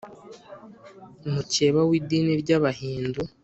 [1.33, 3.21] mukeba w’idini ry’abahindu